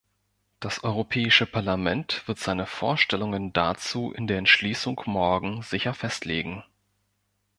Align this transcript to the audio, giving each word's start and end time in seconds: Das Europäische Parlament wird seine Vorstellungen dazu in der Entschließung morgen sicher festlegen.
Das 0.59 0.83
Europäische 0.83 1.45
Parlament 1.45 2.27
wird 2.27 2.39
seine 2.39 2.65
Vorstellungen 2.65 3.53
dazu 3.53 4.11
in 4.11 4.25
der 4.25 4.39
Entschließung 4.39 4.99
morgen 5.05 5.61
sicher 5.61 5.93
festlegen. 5.93 6.63